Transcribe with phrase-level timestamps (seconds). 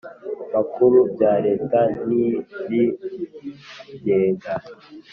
[0.53, 2.79] Makuru bya Leta n iby
[3.93, 4.53] Igenga